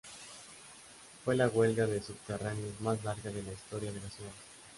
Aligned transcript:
Fue 1.23 1.35
la 1.35 1.47
huelga 1.47 1.85
de 1.85 2.01
subterráneos 2.01 2.81
más 2.81 3.03
larga 3.03 3.29
de 3.29 3.43
la 3.43 3.53
historia 3.53 3.91
de 3.91 4.01
la 4.01 4.09
Ciudad. 4.09 4.31